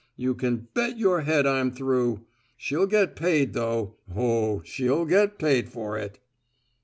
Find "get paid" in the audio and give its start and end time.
2.87-3.53, 5.05-5.69